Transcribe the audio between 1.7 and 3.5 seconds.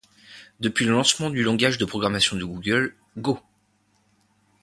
de programmation de Google, Go!